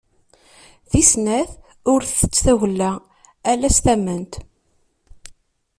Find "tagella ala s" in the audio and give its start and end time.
2.43-3.77